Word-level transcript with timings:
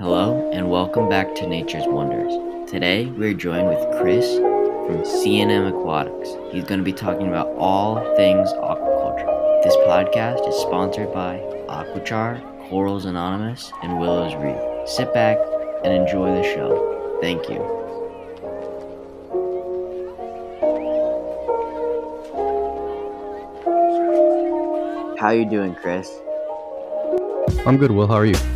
Hello, 0.00 0.50
and 0.50 0.70
welcome 0.70 1.10
back 1.10 1.34
to 1.34 1.46
Nature's 1.46 1.84
Wonders. 1.86 2.32
Today, 2.70 3.04
we're 3.04 3.34
joined 3.34 3.68
with 3.68 4.00
Chris 4.00 4.34
from 4.38 5.04
C&M 5.04 5.66
Aquatics. 5.66 6.30
He's 6.50 6.64
going 6.64 6.80
to 6.80 6.84
be 6.84 6.94
talking 6.94 7.28
about 7.28 7.48
all 7.58 7.96
things 8.16 8.50
aquaculture. 8.50 9.62
This 9.62 9.76
podcast 9.86 10.48
is 10.48 10.54
sponsored 10.54 11.12
by 11.12 11.36
Aquachar, 11.68 12.40
Corals 12.70 13.04
Anonymous, 13.04 13.70
and 13.82 14.00
Willows 14.00 14.34
Reef. 14.36 14.88
Sit 14.88 15.12
back 15.12 15.36
and 15.84 15.92
enjoy 15.92 16.34
the 16.34 16.44
show. 16.44 17.18
Thank 17.20 17.50
you. 17.50 17.60
How 25.20 25.28
you 25.32 25.44
doing, 25.44 25.74
Chris? 25.74 26.10
I'm 27.66 27.76
good, 27.76 27.90
Will. 27.90 28.06
How 28.06 28.14
are 28.14 28.24
you? 28.24 28.49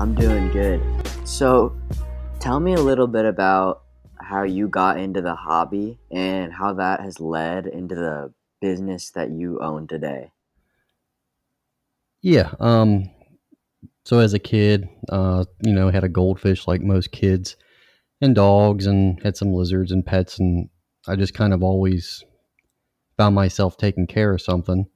I'm 0.00 0.14
doing 0.14 0.50
good. 0.50 0.80
So, 1.28 1.76
tell 2.38 2.58
me 2.58 2.72
a 2.72 2.80
little 2.80 3.06
bit 3.06 3.26
about 3.26 3.82
how 4.18 4.44
you 4.44 4.66
got 4.66 4.98
into 4.98 5.20
the 5.20 5.34
hobby 5.34 5.98
and 6.10 6.50
how 6.54 6.72
that 6.72 7.00
has 7.00 7.20
led 7.20 7.66
into 7.66 7.94
the 7.94 8.32
business 8.62 9.10
that 9.10 9.30
you 9.30 9.60
own 9.60 9.86
today. 9.86 10.32
Yeah. 12.22 12.54
Um. 12.58 13.10
So 14.06 14.20
as 14.20 14.32
a 14.32 14.38
kid, 14.38 14.88
uh, 15.10 15.44
you 15.62 15.74
know, 15.74 15.90
had 15.90 16.04
a 16.04 16.08
goldfish 16.08 16.66
like 16.66 16.80
most 16.80 17.12
kids, 17.12 17.56
and 18.22 18.34
dogs, 18.34 18.86
and 18.86 19.22
had 19.22 19.36
some 19.36 19.52
lizards 19.52 19.92
and 19.92 20.04
pets, 20.04 20.38
and 20.38 20.70
I 21.08 21.16
just 21.16 21.34
kind 21.34 21.52
of 21.52 21.62
always 21.62 22.24
found 23.18 23.34
myself 23.34 23.76
taking 23.76 24.06
care 24.06 24.32
of 24.32 24.40
something, 24.40 24.86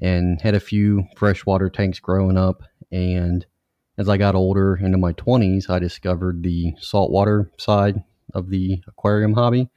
and 0.00 0.40
had 0.40 0.54
a 0.54 0.60
few 0.60 1.08
freshwater 1.16 1.68
tanks 1.68 1.98
growing 1.98 2.36
up, 2.36 2.62
and 2.92 3.44
as 3.98 4.08
I 4.08 4.16
got 4.16 4.36
older 4.36 4.76
into 4.76 4.96
my 4.96 5.12
20s, 5.14 5.68
I 5.68 5.80
discovered 5.80 6.42
the 6.42 6.74
saltwater 6.78 7.50
side 7.58 8.04
of 8.32 8.48
the 8.48 8.80
aquarium 8.86 9.34
hobby 9.34 9.68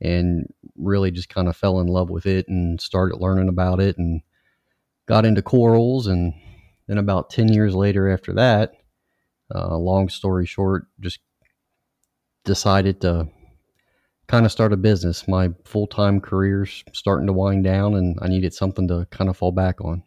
and 0.00 0.46
really 0.76 1.10
just 1.10 1.28
kind 1.28 1.48
of 1.48 1.56
fell 1.56 1.80
in 1.80 1.88
love 1.88 2.08
with 2.08 2.24
it 2.24 2.46
and 2.48 2.80
started 2.80 3.16
learning 3.16 3.48
about 3.48 3.80
it 3.80 3.98
and 3.98 4.20
got 5.06 5.26
into 5.26 5.42
corals. 5.42 6.06
And 6.06 6.34
then 6.86 6.98
about 6.98 7.30
10 7.30 7.48
years 7.52 7.74
later, 7.74 8.08
after 8.08 8.32
that, 8.34 8.74
uh, 9.52 9.76
long 9.76 10.08
story 10.08 10.46
short, 10.46 10.86
just 11.00 11.18
decided 12.44 13.00
to 13.00 13.28
kind 14.28 14.46
of 14.46 14.52
start 14.52 14.72
a 14.72 14.76
business. 14.76 15.26
My 15.26 15.50
full 15.64 15.88
time 15.88 16.20
career's 16.20 16.84
starting 16.92 17.26
to 17.26 17.32
wind 17.32 17.64
down, 17.64 17.94
and 17.94 18.18
I 18.22 18.28
needed 18.28 18.54
something 18.54 18.86
to 18.88 19.06
kind 19.10 19.28
of 19.28 19.36
fall 19.36 19.52
back 19.52 19.80
on. 19.80 20.04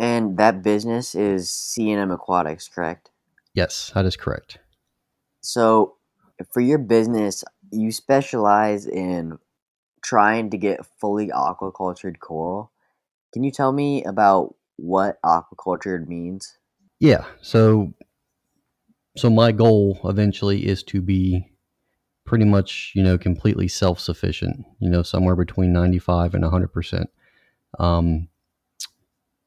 And 0.00 0.38
that 0.38 0.62
business 0.62 1.14
is 1.14 1.52
C&M 1.52 2.10
Aquatics, 2.10 2.66
correct? 2.68 3.10
Yes, 3.54 3.92
that 3.94 4.06
is 4.06 4.16
correct. 4.16 4.58
So, 5.42 5.96
for 6.52 6.60
your 6.60 6.78
business, 6.78 7.44
you 7.70 7.92
specialize 7.92 8.86
in 8.86 9.38
trying 10.02 10.50
to 10.50 10.56
get 10.56 10.86
fully 10.98 11.28
aquacultured 11.28 12.18
coral. 12.18 12.72
Can 13.32 13.44
you 13.44 13.50
tell 13.50 13.72
me 13.72 14.02
about 14.04 14.54
what 14.76 15.20
aquacultured 15.22 16.08
means? 16.08 16.56
Yeah. 16.98 17.26
So 17.42 17.92
so 19.16 19.28
my 19.28 19.52
goal 19.52 20.00
eventually 20.04 20.66
is 20.66 20.82
to 20.84 21.02
be 21.02 21.46
pretty 22.24 22.44
much, 22.44 22.92
you 22.94 23.02
know, 23.02 23.18
completely 23.18 23.68
self-sufficient, 23.68 24.64
you 24.78 24.88
know, 24.88 25.02
somewhere 25.02 25.36
between 25.36 25.72
95 25.72 26.34
and 26.34 26.44
100%. 26.44 27.04
Um 27.78 28.29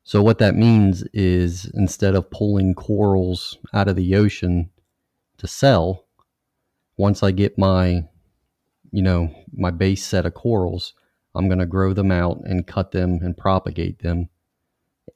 so 0.03 0.21
what 0.21 0.39
that 0.39 0.55
means 0.55 1.03
is 1.13 1.65
instead 1.73 2.15
of 2.15 2.29
pulling 2.29 2.75
corals 2.75 3.57
out 3.73 3.87
of 3.87 3.95
the 3.95 4.15
ocean 4.15 4.69
to 5.37 5.47
sell, 5.47 6.05
once 6.97 7.23
I 7.23 7.31
get 7.31 7.57
my, 7.57 8.03
you 8.91 9.01
know, 9.01 9.33
my 9.53 9.71
base 9.71 10.05
set 10.05 10.25
of 10.25 10.33
corals, 10.33 10.93
I'm 11.35 11.47
going 11.47 11.59
to 11.59 11.65
grow 11.65 11.93
them 11.93 12.11
out 12.11 12.41
and 12.43 12.67
cut 12.67 12.91
them 12.91 13.19
and 13.21 13.37
propagate 13.37 13.99
them. 13.99 14.29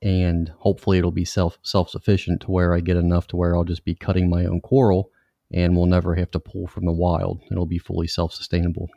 And 0.02 0.50
hopefully 0.60 0.98
it'll 0.98 1.12
be 1.12 1.26
self 1.26 1.58
self 1.64 1.90
sufficient 1.90 2.42
to 2.42 2.52
where 2.52 2.74
I 2.74 2.80
get 2.80 2.98
enough 2.98 3.28
to 3.28 3.38
where 3.38 3.56
I'll 3.56 3.64
just 3.64 3.86
be 3.86 3.96
cutting 3.96 4.30
my 4.30 4.46
own 4.46 4.62
coral 4.62 5.12
and 5.52 5.76
we'll 5.76 5.86
never 5.86 6.16
have 6.16 6.32
to 6.32 6.40
pull 6.40 6.68
from 6.68 6.86
the 6.86 6.92
wild. 6.92 7.42
It'll 7.52 7.66
be 7.66 7.78
fully 7.78 8.08
self 8.08 8.34
sustainable. 8.34 8.90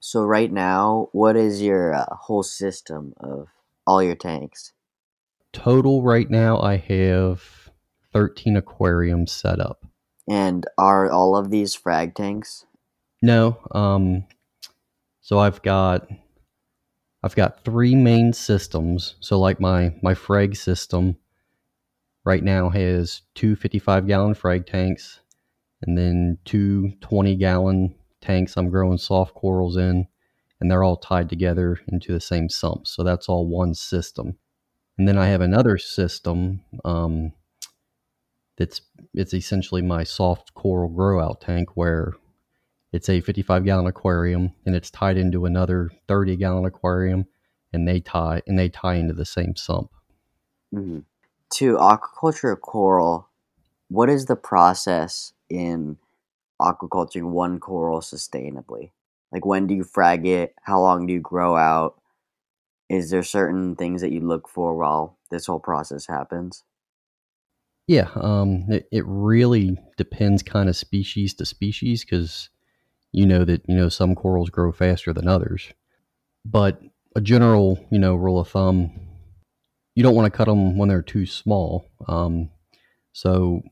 So, 0.00 0.22
right 0.22 0.50
now, 0.50 1.08
what 1.12 1.36
is 1.36 1.60
your 1.60 1.94
uh, 1.94 2.06
whole 2.10 2.42
system 2.42 3.12
of 3.20 3.48
all 3.86 4.02
your 4.02 4.14
tanks? 4.14 4.72
Total 5.52 6.02
right 6.02 6.30
now, 6.30 6.60
I 6.60 6.76
have 6.76 7.70
13 8.12 8.56
aquariums 8.56 9.32
set 9.32 9.60
up. 9.60 9.84
And 10.28 10.66
are 10.78 11.10
all 11.10 11.36
of 11.36 11.50
these 11.50 11.74
frag 11.74 12.14
tanks? 12.14 12.66
No, 13.22 13.58
um, 13.72 14.24
so 15.20 15.38
I've 15.38 15.62
got 15.62 16.08
I've 17.22 17.34
got 17.34 17.64
three 17.64 17.94
main 17.94 18.32
systems. 18.32 19.16
So 19.20 19.38
like 19.38 19.60
my 19.60 19.94
my 20.02 20.14
frag 20.14 20.56
system 20.56 21.16
right 22.24 22.42
now 22.42 22.70
has 22.70 23.22
two 23.34 23.56
55 23.56 24.06
gallon 24.06 24.34
frag 24.34 24.66
tanks 24.66 25.20
and 25.82 25.96
then 25.96 26.38
two 26.44 26.92
20 27.00 27.36
gallon 27.36 27.94
tanks 28.20 28.56
I'm 28.56 28.70
growing 28.70 28.98
soft 28.98 29.34
corals 29.34 29.76
in 29.76 30.06
and 30.60 30.70
they're 30.70 30.84
all 30.84 30.96
tied 30.96 31.28
together 31.28 31.78
into 31.88 32.12
the 32.12 32.20
same 32.20 32.48
sump. 32.48 32.86
So 32.86 33.02
that's 33.02 33.28
all 33.28 33.48
one 33.48 33.74
system. 33.74 34.36
And 34.98 35.08
then 35.08 35.18
I 35.18 35.26
have 35.28 35.40
another 35.40 35.78
system 35.78 36.60
um, 36.84 37.32
that's 38.58 38.82
it's 39.14 39.34
essentially 39.34 39.82
my 39.82 40.04
soft 40.04 40.54
coral 40.54 40.90
grow 40.90 41.20
out 41.20 41.40
tank 41.40 41.76
where 41.76 42.12
it's 42.92 43.08
a 43.08 43.20
55 43.20 43.64
gallon 43.64 43.86
aquarium 43.86 44.52
and 44.66 44.74
it's 44.74 44.90
tied 44.90 45.16
into 45.16 45.46
another 45.46 45.90
30 46.08 46.36
gallon 46.36 46.64
aquarium 46.64 47.26
and 47.72 47.86
they 47.86 48.00
tie 48.00 48.42
and 48.46 48.58
they 48.58 48.68
tie 48.68 48.96
into 48.96 49.14
the 49.14 49.24
same 49.24 49.56
sump. 49.56 49.90
Mm-hmm. 50.74 51.00
To 51.54 51.76
aquaculture 51.76 52.58
coral, 52.60 53.28
what 53.88 54.08
is 54.08 54.26
the 54.26 54.36
process 54.36 55.32
in 55.48 55.98
aquaculturing 56.60 57.30
one 57.30 57.58
coral 57.58 58.00
sustainably? 58.00 58.90
Like 59.32 59.44
when 59.46 59.66
do 59.66 59.74
you 59.74 59.84
frag 59.84 60.26
it? 60.26 60.54
How 60.62 60.80
long 60.80 61.06
do 61.06 61.12
you 61.12 61.20
grow 61.20 61.56
out? 61.56 61.99
Is 62.90 63.10
there 63.10 63.22
certain 63.22 63.76
things 63.76 64.00
that 64.00 64.10
you 64.10 64.20
look 64.20 64.48
for 64.48 64.76
while 64.76 65.16
this 65.30 65.46
whole 65.46 65.60
process 65.60 66.08
happens? 66.08 66.64
Yeah, 67.86 68.08
um, 68.16 68.64
it, 68.68 68.88
it 68.90 69.04
really 69.06 69.78
depends 69.96 70.42
kind 70.42 70.68
of 70.68 70.76
species 70.76 71.32
to 71.34 71.46
species 71.46 72.04
because 72.04 72.50
you 73.12 73.26
know 73.26 73.44
that 73.44 73.62
you 73.68 73.76
know 73.76 73.88
some 73.88 74.16
corals 74.16 74.50
grow 74.50 74.72
faster 74.72 75.12
than 75.12 75.28
others. 75.28 75.72
But 76.44 76.80
a 77.14 77.20
general 77.20 77.78
you 77.92 78.00
know 78.00 78.16
rule 78.16 78.40
of 78.40 78.48
thumb, 78.48 78.90
you 79.94 80.02
don't 80.02 80.16
want 80.16 80.26
to 80.26 80.36
cut 80.36 80.46
them 80.46 80.76
when 80.76 80.88
they're 80.88 81.00
too 81.00 81.26
small. 81.26 81.88
Um, 82.08 82.50
so 83.12 83.62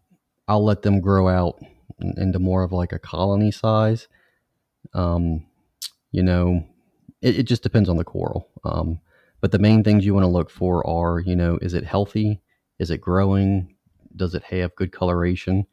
I'll 0.47 0.65
let 0.65 0.83
them 0.83 1.01
grow 1.01 1.29
out 1.29 1.61
into 2.01 2.39
more 2.39 2.63
of 2.63 2.71
like 2.71 2.93
a 2.93 3.01
colony 3.01 3.51
size. 3.51 4.07
Um, 4.95 5.45
you 6.13 6.23
know, 6.23 6.65
it, 7.21 7.41
it, 7.41 7.43
just 7.45 7.63
depends 7.63 7.89
on 7.89 7.97
the 7.97 8.05
coral. 8.05 8.49
Um, 8.65 9.01
but 9.41 9.53
the 9.53 9.59
main 9.59 9.85
things 9.85 10.05
you 10.05 10.15
want 10.15 10.25
to 10.25 10.29
look 10.29 10.51
for 10.51 10.87
are, 10.87 11.21
you 11.21 11.37
know, 11.37 11.59
is 11.61 11.75
it 11.75 11.85
healthy? 11.85 12.41
Is 12.79 12.91
it 12.91 13.01
growing? 13.01 13.75
Does 14.15 14.35
it 14.35 14.43
have 14.45 14.75
good 14.77 14.93
coloration? 14.93 15.67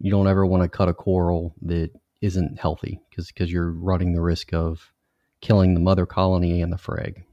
You 0.00 0.10
don't 0.10 0.28
ever 0.28 0.46
want 0.46 0.62
to 0.62 0.68
cut 0.68 0.88
a 0.88 0.94
coral 0.94 1.54
that 1.62 1.90
isn't 2.20 2.58
healthy 2.58 3.00
because 3.08 3.28
because 3.28 3.52
you're 3.52 3.70
running 3.70 4.12
the 4.12 4.20
risk 4.20 4.52
of 4.52 4.92
killing 5.40 5.74
the 5.74 5.80
mother 5.80 6.06
colony 6.06 6.62
and 6.62 6.72
the 6.72 6.78
frag. 6.78 7.24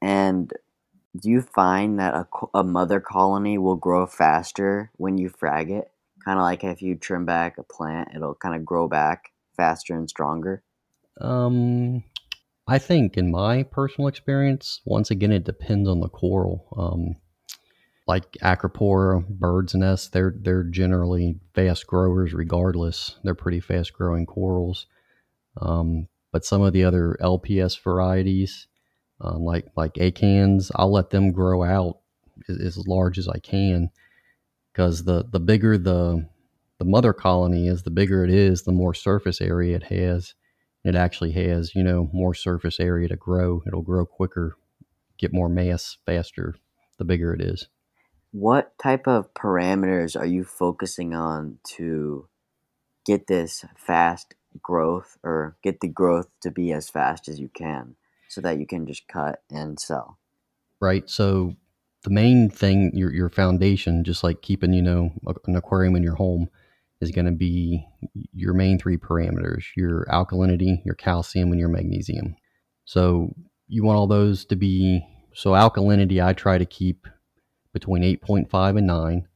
And 0.00 0.52
do 1.20 1.30
you 1.30 1.42
find 1.42 1.98
that 1.98 2.14
a, 2.14 2.26
a 2.54 2.64
mother 2.64 3.00
colony 3.00 3.58
will 3.58 3.76
grow 3.76 4.06
faster 4.06 4.90
when 4.96 5.18
you 5.18 5.28
frag 5.28 5.70
it? 5.70 5.90
Kind 6.24 6.38
of 6.38 6.42
like 6.42 6.64
if 6.64 6.80
you 6.80 6.94
trim 6.96 7.26
back 7.26 7.58
a 7.58 7.62
plant, 7.62 8.10
it'll 8.14 8.34
kind 8.34 8.54
of 8.54 8.64
grow 8.64 8.88
back 8.88 9.32
faster 9.56 9.94
and 9.94 10.08
stronger. 10.08 10.62
Um, 11.20 12.04
I 12.66 12.78
think, 12.78 13.16
in 13.16 13.30
my 13.30 13.64
personal 13.64 14.08
experience, 14.08 14.80
once 14.84 15.10
again, 15.10 15.32
it 15.32 15.44
depends 15.44 15.88
on 15.88 16.00
the 16.00 16.08
coral. 16.08 16.66
Um, 16.76 17.16
like 18.06 18.32
acropora, 18.42 19.26
bird's 19.28 19.74
nest, 19.74 20.12
they're 20.12 20.34
they're 20.36 20.64
generally 20.64 21.38
fast 21.54 21.86
growers 21.86 22.32
regardless. 22.34 23.16
They're 23.24 23.34
pretty 23.34 23.60
fast 23.60 23.92
growing 23.92 24.26
corals. 24.26 24.86
Um, 25.60 26.08
but 26.32 26.44
some 26.44 26.62
of 26.62 26.72
the 26.72 26.84
other 26.84 27.16
LPS 27.20 27.80
varieties, 27.82 28.66
um, 29.20 29.42
like 29.44 29.66
like 29.76 29.98
acans, 29.98 30.72
I'll 30.76 30.92
let 30.92 31.10
them 31.10 31.32
grow 31.32 31.62
out 31.62 31.98
as, 32.48 32.58
as 32.58 32.88
large 32.88 33.18
as 33.18 33.28
I 33.28 33.38
can 33.38 33.90
because 34.72 35.04
the 35.04 35.24
the 35.30 35.40
bigger 35.40 35.78
the 35.78 36.28
the 36.78 36.84
mother 36.84 37.12
colony 37.12 37.68
is, 37.68 37.82
the 37.84 37.90
bigger 37.90 38.24
it 38.24 38.30
is, 38.30 38.62
the 38.62 38.72
more 38.72 38.94
surface 38.94 39.40
area 39.40 39.76
it 39.76 39.84
has. 39.84 40.34
It 40.84 40.94
actually 40.94 41.32
has, 41.32 41.74
you 41.74 41.82
know, 41.84 42.10
more 42.12 42.34
surface 42.34 42.80
area 42.80 43.08
to 43.08 43.16
grow. 43.16 43.62
It'll 43.66 43.82
grow 43.82 44.04
quicker, 44.06 44.56
get 45.18 45.32
more 45.32 45.48
mass 45.48 45.98
faster, 46.04 46.56
the 46.98 47.04
bigger 47.04 47.32
it 47.34 47.40
is. 47.40 47.68
what 48.32 48.76
type 48.78 49.06
of 49.06 49.32
parameters 49.34 50.18
are 50.18 50.26
you 50.26 50.42
focusing 50.44 51.14
on 51.14 51.58
to 51.64 52.28
get 53.04 53.26
this 53.26 53.64
fast 53.76 54.34
growth 54.62 55.18
or 55.22 55.56
get 55.62 55.80
the 55.80 55.88
growth 55.88 56.28
to 56.40 56.50
be 56.50 56.72
as 56.72 56.88
fast 56.88 57.28
as 57.28 57.38
you 57.38 57.48
can 57.48 57.94
so 58.28 58.40
that 58.40 58.58
you 58.58 58.66
can 58.66 58.86
just 58.86 59.06
cut 59.06 59.42
and 59.50 59.78
sell? 59.78 60.18
Right. 60.80 61.08
So 61.08 61.56
the 62.02 62.10
main 62.10 62.50
thing, 62.50 62.90
your 62.94 63.12
your 63.12 63.28
foundation, 63.28 64.02
just 64.04 64.24
like 64.24 64.42
keeping 64.42 64.72
you 64.72 64.82
know 64.82 65.12
an 65.46 65.56
aquarium 65.56 65.94
in 65.94 66.02
your 66.02 66.16
home, 66.16 66.48
is 67.02 67.10
going 67.10 67.26
to 67.26 67.32
be 67.32 67.86
your 68.32 68.54
main 68.54 68.78
three 68.78 68.96
parameters: 68.96 69.64
your 69.76 70.06
alkalinity, 70.10 70.84
your 70.84 70.94
calcium, 70.94 71.50
and 71.50 71.60
your 71.60 71.68
magnesium. 71.68 72.36
So 72.84 73.34
you 73.68 73.84
want 73.84 73.98
all 73.98 74.06
those 74.06 74.44
to 74.46 74.56
be 74.56 75.06
so 75.34 75.50
alkalinity. 75.50 76.24
I 76.24 76.32
try 76.32 76.58
to 76.58 76.64
keep 76.64 77.06
between 77.72 78.02
8.5 78.02 78.78
and 78.78 78.86
9. 78.86 79.28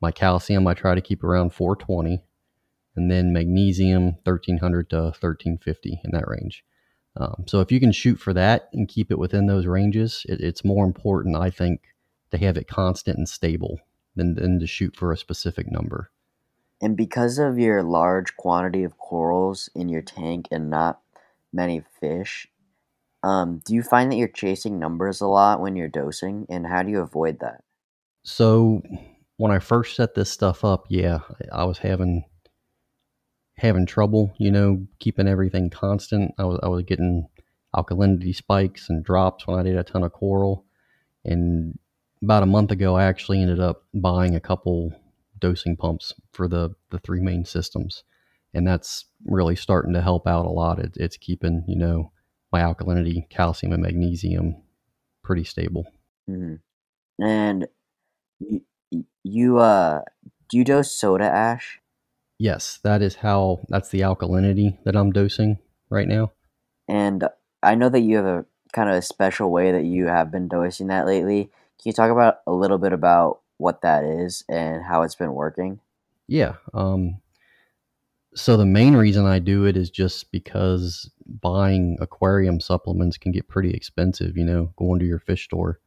My 0.00 0.10
calcium 0.10 0.66
I 0.66 0.74
try 0.74 0.94
to 0.94 1.00
keep 1.00 1.24
around 1.24 1.50
420, 1.50 2.22
and 2.96 3.10
then 3.10 3.32
magnesium 3.32 4.16
1300 4.24 4.90
to 4.90 4.96
1350 4.96 6.00
in 6.04 6.10
that 6.12 6.28
range. 6.28 6.64
Um, 7.18 7.44
so 7.46 7.60
if 7.60 7.72
you 7.72 7.80
can 7.80 7.92
shoot 7.92 8.20
for 8.20 8.34
that 8.34 8.68
and 8.72 8.88
keep 8.88 9.10
it 9.10 9.18
within 9.18 9.46
those 9.46 9.66
ranges, 9.66 10.26
it, 10.28 10.40
it's 10.40 10.64
more 10.64 10.84
important, 10.84 11.36
I 11.36 11.50
think, 11.50 11.80
to 12.30 12.38
have 12.38 12.56
it 12.56 12.68
constant 12.68 13.16
and 13.16 13.28
stable 13.28 13.78
than, 14.16 14.34
than 14.34 14.60
to 14.60 14.66
shoot 14.66 14.94
for 14.96 15.12
a 15.12 15.16
specific 15.16 15.70
number. 15.70 16.10
And 16.80 16.96
because 16.96 17.38
of 17.38 17.58
your 17.58 17.82
large 17.82 18.36
quantity 18.36 18.84
of 18.84 18.98
corals 18.98 19.70
in 19.74 19.88
your 19.88 20.02
tank 20.02 20.46
and 20.50 20.68
not 20.68 21.00
many 21.52 21.82
fish, 22.00 22.48
um, 23.22 23.60
do 23.64 23.74
you 23.74 23.82
find 23.82 24.12
that 24.12 24.16
you're 24.16 24.28
chasing 24.28 24.78
numbers 24.78 25.20
a 25.20 25.26
lot 25.26 25.60
when 25.60 25.74
you're 25.74 25.88
dosing? 25.88 26.46
And 26.48 26.66
how 26.66 26.82
do 26.82 26.90
you 26.90 27.00
avoid 27.00 27.40
that? 27.40 27.62
So 28.24 28.82
when 29.36 29.52
I 29.52 29.58
first 29.58 29.96
set 29.96 30.14
this 30.14 30.30
stuff 30.30 30.64
up, 30.64 30.86
yeah, 30.88 31.20
I 31.52 31.64
was 31.64 31.78
having 31.78 32.24
having 33.58 33.86
trouble, 33.86 34.34
you 34.38 34.50
know, 34.50 34.86
keeping 34.98 35.26
everything 35.26 35.70
constant. 35.70 36.34
I 36.38 36.44
was 36.44 36.60
I 36.62 36.68
was 36.68 36.82
getting 36.84 37.28
alkalinity 37.74 38.34
spikes 38.34 38.88
and 38.88 39.04
drops 39.04 39.46
when 39.46 39.58
I 39.58 39.62
did 39.62 39.76
a 39.76 39.82
ton 39.82 40.02
of 40.02 40.12
coral. 40.12 40.64
And 41.24 41.78
about 42.22 42.42
a 42.42 42.46
month 42.46 42.70
ago, 42.70 42.96
I 42.96 43.04
actually 43.04 43.40
ended 43.40 43.60
up 43.60 43.82
buying 43.94 44.34
a 44.34 44.40
couple 44.40 44.92
dosing 45.38 45.76
pumps 45.76 46.14
for 46.32 46.48
the 46.48 46.74
the 46.90 46.98
three 46.98 47.20
main 47.20 47.44
systems, 47.44 48.04
and 48.54 48.66
that's 48.66 49.06
really 49.24 49.56
starting 49.56 49.94
to 49.94 50.02
help 50.02 50.26
out 50.26 50.46
a 50.46 50.50
lot. 50.50 50.78
It, 50.78 50.96
it's 50.96 51.16
keeping 51.16 51.64
you 51.66 51.76
know 51.76 52.12
my 52.52 52.60
alkalinity, 52.60 53.28
calcium, 53.28 53.72
and 53.72 53.82
magnesium 53.82 54.62
pretty 55.22 55.44
stable. 55.44 55.84
Mm-hmm. 56.30 57.24
And 57.24 57.68
you, 58.38 58.62
you 59.24 59.58
uh, 59.58 60.02
do 60.48 60.58
you 60.58 60.64
dose 60.64 60.92
soda 60.92 61.24
ash? 61.24 61.80
Yes, 62.38 62.78
that 62.84 63.02
is 63.02 63.16
how. 63.16 63.60
That's 63.68 63.88
the 63.88 64.00
alkalinity 64.00 64.78
that 64.84 64.96
I'm 64.96 65.10
dosing 65.10 65.58
right 65.90 66.06
now. 66.06 66.32
And 66.88 67.24
I 67.62 67.74
know 67.74 67.88
that 67.88 68.00
you 68.00 68.16
have 68.16 68.26
a 68.26 68.46
kind 68.72 68.90
of 68.90 68.96
a 68.96 69.02
special 69.02 69.50
way 69.50 69.72
that 69.72 69.84
you 69.84 70.06
have 70.06 70.30
been 70.30 70.48
dosing 70.48 70.88
that 70.88 71.06
lately. 71.06 71.44
Can 71.80 71.90
you 71.90 71.92
talk 71.92 72.10
about 72.10 72.38
a 72.46 72.52
little 72.52 72.78
bit 72.78 72.92
about 72.92 73.40
what 73.58 73.82
that 73.82 74.04
is 74.04 74.44
and 74.48 74.84
how 74.84 75.02
it's 75.02 75.14
been 75.14 75.32
working? 75.32 75.80
Yeah. 76.28 76.54
Um, 76.74 77.20
so 78.34 78.56
the 78.56 78.66
main 78.66 78.94
reason 78.94 79.24
I 79.26 79.38
do 79.38 79.64
it 79.64 79.76
is 79.76 79.90
just 79.90 80.30
because 80.30 81.10
buying 81.24 81.96
aquarium 82.00 82.60
supplements 82.60 83.16
can 83.16 83.32
get 83.32 83.48
pretty 83.48 83.70
expensive. 83.70 84.36
You 84.36 84.44
know, 84.44 84.72
going 84.76 85.00
to 85.00 85.06
your 85.06 85.18
fish 85.18 85.44
store 85.44 85.80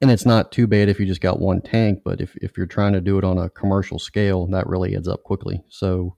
and 0.00 0.10
it's 0.10 0.26
not 0.26 0.52
too 0.52 0.66
bad 0.66 0.88
if 0.88 1.00
you 1.00 1.06
just 1.06 1.20
got 1.20 1.40
one 1.40 1.62
tank, 1.62 2.02
but 2.04 2.20
if, 2.20 2.36
if 2.36 2.56
you're 2.56 2.66
trying 2.66 2.92
to 2.92 3.00
do 3.00 3.18
it 3.18 3.24
on 3.24 3.38
a 3.38 3.48
commercial 3.48 3.98
scale, 3.98 4.46
that 4.48 4.66
really 4.66 4.94
adds 4.94 5.08
up 5.08 5.22
quickly. 5.22 5.62
So 5.68 6.16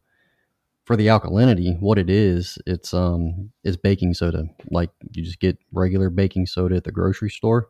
for 0.85 0.97
the 0.97 1.07
alkalinity, 1.07 1.79
what 1.79 1.99
it 1.99 2.11
is, 2.11 2.59
it's 2.67 2.93
um 2.93 3.51
is 3.63 3.77
baking 3.77 4.15
soda. 4.15 4.47
Like 4.71 4.91
you 5.13 5.23
just 5.23 5.39
get 5.39 5.59
regular 5.73 6.11
baking 6.11 6.47
soda 6.47 6.77
at 6.77 6.85
the 6.85 6.93
grocery 6.93 7.31
store, 7.31 7.69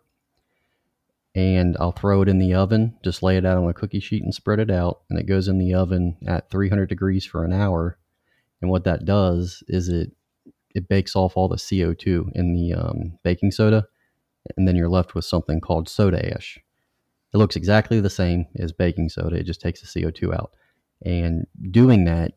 and 1.38 1.76
I'll 1.78 1.92
throw 1.92 2.22
it 2.22 2.28
in 2.28 2.38
the 2.38 2.54
oven, 2.54 2.96
just 3.04 3.22
lay 3.22 3.36
it 3.36 3.46
out 3.46 3.58
on 3.58 3.68
a 3.68 3.74
cookie 3.74 4.00
sheet 4.00 4.22
and 4.22 4.34
spread 4.34 4.58
it 4.58 4.70
out, 4.70 5.02
and 5.08 5.18
it 5.18 5.26
goes 5.26 5.46
in 5.46 5.58
the 5.58 5.74
oven 5.74 6.16
at 6.26 6.50
300 6.50 6.88
degrees 6.88 7.24
for 7.24 7.44
an 7.44 7.52
hour. 7.52 7.98
And 8.60 8.70
what 8.70 8.84
that 8.84 9.04
does 9.04 9.62
is 9.68 9.88
it 9.88 10.12
it 10.74 10.88
bakes 10.88 11.16
off 11.16 11.36
all 11.36 11.48
the 11.48 11.56
CO2 11.56 12.32
in 12.34 12.52
the 12.52 12.74
um, 12.74 13.18
baking 13.22 13.52
soda 13.52 13.86
and 14.56 14.66
then 14.66 14.76
you're 14.76 14.88
left 14.88 15.14
with 15.14 15.24
something 15.24 15.60
called 15.60 15.88
soda 15.88 16.34
ash. 16.34 16.58
It 17.34 17.36
looks 17.36 17.56
exactly 17.56 18.00
the 18.00 18.10
same 18.10 18.46
as 18.58 18.72
baking 18.72 19.10
soda, 19.10 19.36
it 19.36 19.44
just 19.44 19.60
takes 19.60 19.80
the 19.80 19.86
CO2 19.86 20.34
out. 20.34 20.54
And 21.04 21.46
doing 21.70 22.04
that 22.04 22.32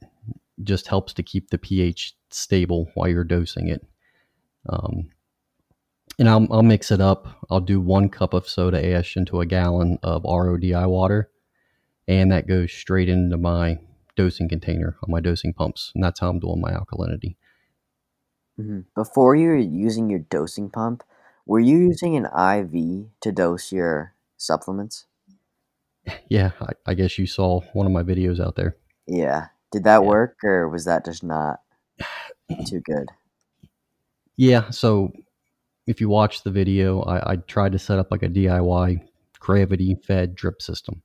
just 0.63 0.87
helps 0.87 1.13
to 1.13 1.23
keep 1.23 1.49
the 1.49 1.57
pH 1.57 2.13
stable 2.29 2.91
while 2.93 3.07
you're 3.07 3.23
dosing 3.23 3.67
it. 3.67 3.85
Um, 4.69 5.09
and 6.21 6.29
I'll, 6.29 6.47
I'll 6.51 6.61
mix 6.61 6.91
it 6.91 7.01
up. 7.01 7.27
I'll 7.49 7.59
do 7.59 7.81
one 7.81 8.07
cup 8.07 8.35
of 8.35 8.47
soda 8.47 8.93
ash 8.93 9.17
into 9.17 9.41
a 9.41 9.45
gallon 9.47 9.97
of 10.03 10.21
RODI 10.23 10.87
water, 10.87 11.31
and 12.07 12.31
that 12.31 12.47
goes 12.47 12.71
straight 12.71 13.09
into 13.09 13.37
my 13.37 13.79
dosing 14.15 14.47
container 14.47 14.95
on 15.01 15.09
my 15.11 15.19
dosing 15.19 15.51
pumps. 15.51 15.91
And 15.95 16.03
that's 16.03 16.19
how 16.19 16.29
I'm 16.29 16.39
doing 16.39 16.61
my 16.61 16.73
alkalinity. 16.73 17.37
Mm-hmm. 18.59 18.81
Before 18.93 19.35
you're 19.35 19.57
using 19.57 20.11
your 20.11 20.19
dosing 20.19 20.69
pump, 20.69 21.01
were 21.47 21.59
you 21.59 21.79
using 21.79 22.15
an 22.15 22.25
IV 22.25 23.07
to 23.21 23.31
dose 23.31 23.71
your 23.71 24.13
supplements? 24.37 25.07
Yeah, 26.29 26.51
I, 26.59 26.91
I 26.91 26.93
guess 26.95 27.19
you 27.19 27.27
saw 27.27 27.61
one 27.73 27.85
of 27.85 27.91
my 27.91 28.01
videos 28.01 28.39
out 28.39 28.55
there. 28.55 28.75
Yeah. 29.05 29.47
Did 29.71 29.83
that 29.83 30.01
yeah. 30.01 30.07
work 30.07 30.37
or 30.43 30.67
was 30.67 30.85
that 30.85 31.05
just 31.05 31.23
not 31.23 31.61
too 32.67 32.79
good? 32.79 33.09
Yeah, 34.35 34.71
so 34.71 35.11
if 35.91 36.01
you 36.01 36.09
watch 36.09 36.43
the 36.43 36.51
video, 36.51 37.01
I, 37.01 37.33
I 37.33 37.35
tried 37.35 37.73
to 37.73 37.79
set 37.79 37.99
up 37.99 38.11
like 38.11 38.23
a 38.23 38.29
DIY 38.29 39.01
gravity 39.39 39.95
fed 40.07 40.35
drip 40.35 40.61
system. 40.61 41.03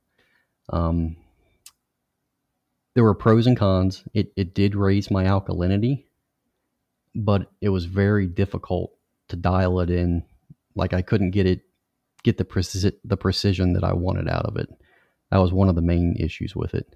Um, 0.69 1.17
there 2.95 3.03
were 3.03 3.13
pros 3.13 3.45
and 3.47 3.57
cons. 3.57 4.03
It, 4.13 4.31
it 4.37 4.55
did 4.55 4.75
raise 4.75 5.11
my 5.11 5.25
alkalinity, 5.25 6.05
but 7.13 7.51
it 7.61 7.69
was 7.69 7.85
very 7.85 8.27
difficult 8.27 8.93
to 9.27 9.35
dial 9.35 9.81
it 9.81 9.89
in. 9.89 10.23
Like 10.73 10.93
I 10.93 11.01
couldn't 11.01 11.31
get 11.31 11.45
it, 11.45 11.61
get 12.23 12.37
the 12.37 12.45
preci- 12.45 12.97
the 13.03 13.17
precision 13.17 13.73
that 13.73 13.83
I 13.83 13.93
wanted 13.93 14.29
out 14.29 14.45
of 14.45 14.55
it. 14.55 14.69
That 15.31 15.39
was 15.39 15.51
one 15.51 15.67
of 15.67 15.75
the 15.75 15.81
main 15.81 16.15
issues 16.17 16.55
with 16.55 16.73
it. 16.73 16.95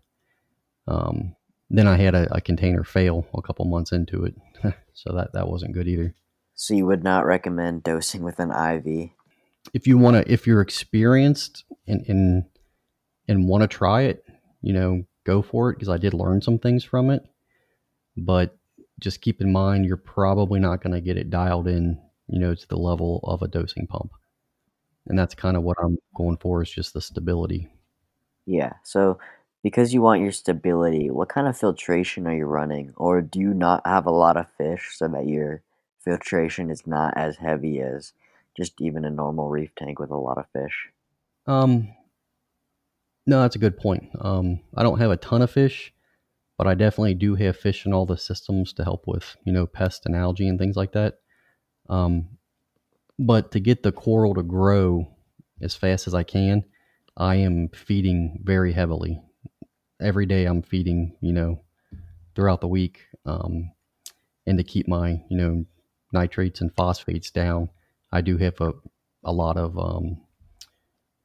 Um, 0.88 1.36
then 1.70 1.88
I 1.88 1.98
had 1.98 2.16
a, 2.16 2.36
a, 2.36 2.42
container 2.42 2.84
fail 2.84 3.28
a 3.36 3.42
couple 3.42 3.66
months 3.66 3.92
into 3.92 4.24
it, 4.24 4.36
so 4.94 5.14
that 5.14 5.34
that 5.34 5.48
wasn't 5.48 5.74
good 5.74 5.88
either. 5.88 6.16
So 6.62 6.74
you 6.74 6.86
would 6.86 7.04
not 7.04 7.26
recommend 7.26 7.84
dosing 7.84 8.24
with 8.24 8.40
an 8.40 8.52
IV. 8.52 9.10
If 9.74 9.88
you 9.88 9.98
want 9.98 10.18
to, 10.18 10.32
if 10.32 10.46
you're 10.46 10.62
experienced 10.62 11.64
and 11.88 12.06
and 12.08 12.44
and 13.28 13.48
want 13.48 13.62
to 13.62 13.68
try 13.68 14.02
it, 14.04 14.26
you 14.62 14.74
know, 14.74 15.04
go 15.24 15.42
for 15.42 15.70
it 15.70 15.76
because 15.76 15.90
I 15.90 15.98
did 15.98 16.14
learn 16.14 16.42
some 16.42 16.60
things 16.60 16.84
from 16.84 17.10
it. 17.10 17.24
But 18.16 18.58
just 19.00 19.22
keep 19.22 19.42
in 19.42 19.52
mind 19.52 19.86
you're 19.86 19.98
probably 19.98 20.60
not 20.60 20.84
going 20.84 20.94
to 20.94 21.02
get 21.02 21.18
it 21.18 21.32
dialed 21.32 21.68
in 21.68 21.98
you 22.32 22.40
know, 22.40 22.56
to 22.56 22.68
the 22.68 22.78
level 22.78 23.20
of 23.24 23.42
a 23.42 23.48
dosing 23.48 23.86
pump. 23.86 24.12
And 25.06 25.20
that's 25.20 25.36
kind 25.36 25.58
of 25.58 25.64
what 25.64 25.78
I'm 25.84 25.98
going 26.16 26.38
for 26.38 26.64
is 26.64 26.72
just 26.72 26.94
the 26.94 27.02
stability. 27.02 27.68
Yeah. 28.46 28.74
So 28.84 29.20
because 29.64 29.94
you 29.94 30.02
want 30.02 30.22
your 30.22 30.32
stability, 30.32 31.10
what 31.10 31.30
kind 31.30 31.48
of 31.48 31.58
filtration 31.58 32.28
are 32.28 32.36
you 32.36 32.46
running? 32.46 32.94
Or 32.96 33.22
do 33.22 33.40
you 33.40 33.54
not 33.54 33.86
have 33.86 34.06
a 34.06 34.12
lot 34.12 34.38
of 34.38 34.46
fish 34.58 34.92
so 34.94 35.08
that 35.10 35.28
your 35.28 35.62
filtration 36.04 36.70
is 36.70 36.86
not 36.86 37.14
as 37.16 37.38
heavy 37.38 37.80
as 37.82 38.14
just 38.58 38.80
even 38.82 39.06
a 39.06 39.10
normal 39.10 39.50
reef 39.50 39.74
tank 39.76 40.00
with 40.00 40.10
a 40.10 40.18
lot 40.18 40.38
of 40.38 40.46
fish? 40.54 40.90
Um 41.48 41.90
no, 43.28 43.42
that's 43.42 43.56
a 43.56 43.60
good 43.60 43.78
point. 43.78 44.10
Um, 44.20 44.62
I 44.76 44.84
don't 44.84 45.00
have 45.00 45.12
a 45.12 45.18
ton 45.18 45.42
of 45.42 45.52
fish, 45.52 45.94
but 46.58 46.68
I 46.68 46.74
definitely 46.74 47.14
do 47.14 47.36
have 47.36 47.56
fish 47.56 47.86
in 47.86 47.94
all 47.94 48.06
the 48.06 48.18
systems 48.18 48.74
to 48.74 48.84
help 48.84 49.04
with, 49.08 49.36
you 49.46 49.54
know, 49.54 49.68
pest 49.68 50.06
and 50.06 50.16
algae 50.16 50.48
and 50.48 50.58
things 50.58 50.76
like 50.76 50.94
that. 50.94 51.20
Um, 51.88 52.38
but 53.20 53.52
to 53.52 53.60
get 53.60 53.84
the 53.84 53.92
coral 53.92 54.34
to 54.34 54.44
grow 54.44 55.08
as 55.62 55.76
fast 55.76 56.08
as 56.08 56.16
I 56.16 56.24
can, 56.24 56.64
I 57.16 57.36
am 57.36 57.70
feeding 57.70 58.40
very 58.44 58.74
heavily. 58.74 59.22
Every 60.02 60.26
day 60.26 60.46
I'm 60.46 60.64
feeding, 60.64 61.16
you 61.22 61.34
know, 61.34 61.62
throughout 62.36 62.62
the 62.62 62.68
week. 62.68 63.02
Um, 63.26 63.72
and 64.48 64.58
to 64.58 64.64
keep 64.64 64.88
my, 64.88 65.22
you 65.30 65.38
know, 65.38 65.66
nitrates 66.12 66.62
and 66.62 66.74
phosphates 66.76 67.32
down, 67.32 67.70
I 68.12 68.22
do 68.22 68.38
have 68.38 68.60
a, 68.62 68.74
a 69.24 69.32
lot 69.32 69.58
of 69.58 69.78
um, 69.78 70.22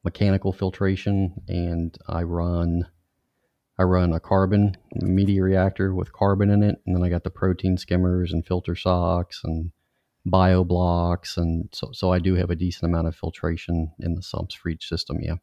mechanical 0.03 0.53
filtration 0.53 1.33
and 1.47 1.97
I 2.07 2.23
run 2.23 2.87
I 3.79 3.83
run 3.83 4.11
a 4.11 4.19
carbon 4.19 4.75
media 4.95 5.43
reactor 5.43 5.93
with 5.93 6.11
carbon 6.11 6.49
in 6.49 6.63
it, 6.63 6.81
and 6.85 6.95
then 6.95 7.03
I 7.03 7.09
got 7.09 7.23
the 7.23 7.29
protein 7.29 7.77
skimmers 7.77 8.33
and 8.33 8.43
filter 8.43 8.75
socks 8.75 9.41
and 9.43 9.71
bio 10.25 10.63
blocks, 10.63 11.37
and 11.37 11.69
so 11.71 11.91
so 11.93 12.11
I 12.11 12.19
do 12.19 12.33
have 12.35 12.49
a 12.49 12.55
decent 12.55 12.89
amount 12.89 13.07
of 13.07 13.15
filtration 13.15 13.91
in 13.99 14.15
the 14.15 14.23
sumps 14.23 14.55
for 14.55 14.69
each 14.69 14.87
system. 14.87 15.17
Yeah. 15.21 15.35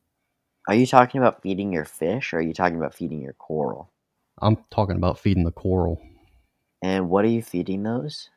Are 0.66 0.74
you 0.74 0.86
talking 0.86 1.20
about 1.20 1.42
feeding 1.42 1.72
your 1.72 1.84
fish 1.84 2.32
or 2.32 2.38
are 2.38 2.42
you 2.42 2.54
talking 2.54 2.78
about 2.78 2.94
feeding 2.94 3.20
your 3.20 3.34
coral? 3.34 3.92
I'm 4.40 4.56
talking 4.70 4.96
about 4.96 5.18
feeding 5.18 5.44
the 5.44 5.52
coral. 5.52 6.00
And 6.82 7.08
what 7.10 7.24
are 7.24 7.28
you 7.28 7.42
feeding 7.42 7.82
those? 7.82 8.30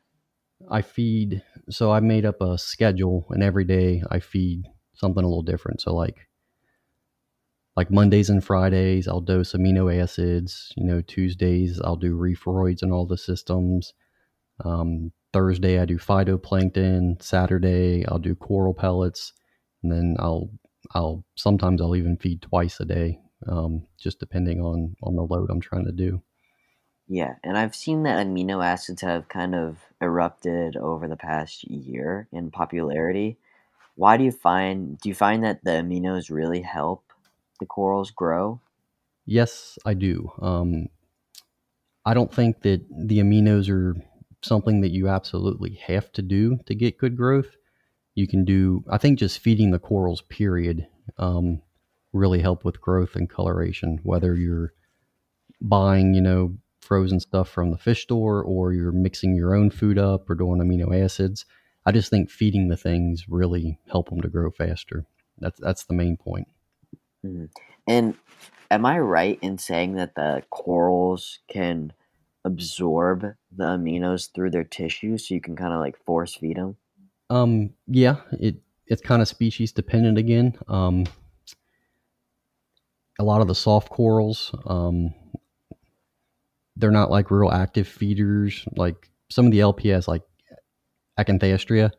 I 0.70 0.82
feed, 0.82 1.44
so 1.70 1.92
I 1.92 2.00
made 2.00 2.26
up 2.26 2.42
a 2.42 2.58
schedule, 2.58 3.28
and 3.30 3.44
every 3.44 3.64
day 3.64 4.04
I 4.10 4.20
feed 4.20 4.64
something 4.94 5.24
a 5.24 5.28
little 5.28 5.44
different. 5.44 5.82
So 5.82 5.94
like, 5.94 6.28
like 7.76 7.92
Mondays 7.92 8.30
and 8.30 8.44
Fridays, 8.44 9.08
I'll 9.08 9.22
dose 9.22 9.54
amino 9.54 9.96
acids. 9.96 10.74
You 10.76 10.84
know, 10.84 11.02
Tuesdays 11.02 11.80
I'll 11.80 11.96
do 11.96 12.18
reefroids 12.18 12.82
and 12.82 12.92
all 12.92 13.06
the 13.06 13.18
systems. 13.18 13.94
Um, 14.66 15.12
Thursday 15.32 15.80
I 15.80 15.86
do 15.86 15.98
phytoplankton. 15.98 17.22
Saturday 17.22 18.06
I'll 18.08 18.18
do 18.20 18.34
coral 18.36 18.74
pellets, 18.74 19.34
and 19.84 19.92
then 19.92 20.16
I'll 20.20 20.50
I'll 20.96 21.24
sometimes 21.36 21.82
I'll 21.82 21.96
even 21.96 22.18
feed 22.18 22.42
twice 22.42 22.80
a 22.80 22.86
day, 22.86 23.20
um, 23.48 23.86
just 24.00 24.20
depending 24.20 24.62
on 24.62 24.96
on 25.04 25.16
the 25.16 25.22
load 25.22 25.50
I'm 25.52 25.62
trying 25.62 25.86
to 25.86 25.92
do. 25.92 26.22
Yeah, 27.08 27.36
and 27.44 27.58
I've 27.58 27.76
seen 27.76 28.04
that 28.04 28.26
amino 28.26 28.64
acids 28.64 29.02
have 29.02 29.30
kind 29.30 29.56
of 29.56 29.78
erupted 30.02 30.76
over 30.76 31.08
the 31.08 31.16
past 31.16 31.64
year 31.64 32.28
in 32.32 32.52
popularity. 32.52 33.38
Why 33.96 34.18
do 34.18 34.24
you 34.24 34.32
find 34.32 35.00
do 35.00 35.10
you 35.10 35.16
find 35.16 35.44
that 35.44 35.64
the 35.64 35.72
aminos 35.72 36.30
really 36.30 36.62
help 36.62 37.04
the 37.60 37.66
corals 37.66 38.12
grow? 38.12 38.60
Yes, 39.26 39.78
I 39.86 39.94
do. 39.94 40.32
Um, 40.42 40.88
I 42.06 42.14
don't 42.14 42.34
think 42.34 42.62
that 42.62 42.86
the 42.90 43.20
aminos 43.20 43.70
are 43.70 43.96
something 44.42 44.82
that 44.82 44.92
you 44.92 45.08
absolutely 45.08 45.76
have 45.88 46.12
to 46.14 46.22
do 46.22 46.60
to 46.66 46.76
get 46.76 46.98
good 46.98 47.18
growth. 47.18 47.56
You 48.16 48.28
can 48.28 48.46
do, 48.46 48.84
I 48.90 48.98
think, 48.98 49.20
just 49.20 49.40
feeding 49.40 49.72
the 49.72 49.80
corals, 49.80 50.22
period, 50.22 50.88
um, 51.18 51.62
really 52.14 52.40
help 52.40 52.64
with 52.64 52.82
growth 52.82 53.16
and 53.16 53.30
coloration. 53.30 54.00
Whether 54.04 54.36
you're 54.36 54.74
buying, 55.62 56.14
you 56.14 56.22
know, 56.22 56.58
frozen 56.88 57.20
stuff 57.20 57.50
from 57.50 57.72
the 57.72 57.78
fish 57.78 58.04
store 58.04 58.42
or 58.42 58.74
you're 58.74 58.92
mixing 58.92 59.36
your 59.36 59.54
own 59.54 59.70
food 59.70 59.98
up 59.98 60.30
or 60.30 60.36
doing 60.36 60.60
amino 60.60 61.04
acids, 61.04 61.46
I 61.86 61.92
just 61.92 62.10
think 62.10 62.30
feeding 62.30 62.70
the 62.70 62.78
things 62.78 63.26
really 63.30 63.80
help 63.92 64.10
them 64.10 64.22
to 64.22 64.30
grow 64.30 64.50
faster. 64.50 65.06
That's 65.38 65.60
that's 65.60 65.84
the 65.86 65.94
main 65.94 66.18
point. 66.18 66.48
Mhm. 67.26 67.50
And 67.88 68.16
am 68.72 68.86
I 68.86 69.00
right 69.00 69.40
in 69.42 69.58
saying 69.58 69.94
that 69.96 70.16
the 70.16 70.44
corals 70.50 71.40
can 71.48 71.94
absorb 72.44 73.22
the 73.56 73.64
aminos 73.64 74.32
through 74.34 74.52
their 74.52 74.64
tissues 74.64 75.28
so 75.28 75.34
you 75.34 75.42
can 75.42 75.56
kind 75.56 75.74
of 75.74 75.80
like 75.80 75.98
force 76.06 76.36
feed 76.36 76.58
them? 76.58 76.78
Um, 77.30 77.74
yeah, 77.88 78.18
it 78.40 78.56
it's 78.88 79.02
kind 79.02 79.22
of 79.22 79.28
species 79.28 79.72
dependent 79.72 80.18
again. 80.18 80.58
Um, 80.68 81.06
a 83.20 83.24
lot 83.24 83.42
of 83.42 83.48
the 83.48 83.56
soft 83.56 83.90
corals, 83.90 84.54
um, 84.66 85.14
they're 86.78 86.92
not 86.92 87.12
like 87.12 87.32
real 87.32 87.52
active 87.52 87.88
feeders. 87.88 88.66
Like 88.76 89.10
some 89.30 89.46
of 89.46 89.52
the 89.52 89.60
LPS, 89.60 90.08
like 90.08 90.24
Acanthastrea, 91.20 91.92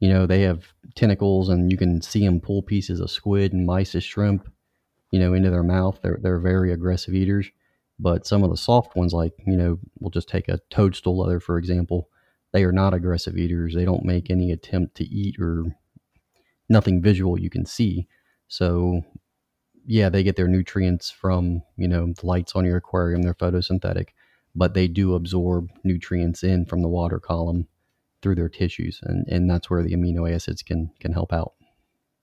you 0.00 0.08
know, 0.08 0.26
they 0.26 0.42
have 0.42 0.72
tentacles 0.94 1.48
and 1.48 1.72
you 1.72 1.78
can 1.78 2.00
see 2.02 2.24
them 2.24 2.40
pull 2.40 2.62
pieces 2.62 3.00
of 3.00 3.10
squid 3.10 3.52
and 3.52 3.66
mysis 3.66 4.04
shrimp, 4.04 4.50
you 5.10 5.18
know, 5.18 5.32
into 5.34 5.50
their 5.50 5.62
mouth. 5.62 5.98
They're 6.02 6.18
they're 6.22 6.38
very 6.38 6.72
aggressive 6.72 7.14
eaters. 7.14 7.50
But 8.00 8.26
some 8.26 8.44
of 8.44 8.50
the 8.50 8.56
soft 8.56 8.94
ones, 8.94 9.12
like 9.12 9.32
you 9.46 9.56
know, 9.56 9.78
we'll 9.98 10.10
just 10.10 10.28
take 10.28 10.48
a 10.48 10.60
toadstool 10.70 11.18
leather 11.18 11.40
for 11.40 11.58
example. 11.58 12.08
They 12.52 12.64
are 12.64 12.72
not 12.72 12.94
aggressive 12.94 13.36
eaters. 13.36 13.74
They 13.74 13.84
don't 13.84 14.04
make 14.04 14.30
any 14.30 14.52
attempt 14.52 14.96
to 14.96 15.04
eat 15.04 15.36
or 15.40 15.64
nothing 16.68 17.02
visual 17.02 17.38
you 17.38 17.50
can 17.50 17.66
see. 17.66 18.06
So 18.46 19.02
yeah, 19.90 20.10
they 20.10 20.22
get 20.22 20.36
their 20.36 20.48
nutrients 20.48 21.10
from, 21.10 21.62
you 21.78 21.88
know, 21.88 22.12
the 22.12 22.26
lights 22.26 22.52
on 22.54 22.66
your 22.66 22.76
aquarium, 22.76 23.22
they're 23.22 23.32
photosynthetic, 23.32 24.08
but 24.58 24.74
they 24.74 24.88
do 24.88 25.14
absorb 25.14 25.70
nutrients 25.84 26.42
in 26.42 26.66
from 26.66 26.82
the 26.82 26.88
water 26.88 27.20
column 27.20 27.68
through 28.20 28.34
their 28.34 28.48
tissues 28.48 28.98
and, 29.04 29.24
and 29.28 29.48
that's 29.48 29.70
where 29.70 29.84
the 29.84 29.94
amino 29.94 30.30
acids 30.30 30.62
can 30.62 30.90
can 30.98 31.12
help 31.12 31.32
out. 31.32 31.52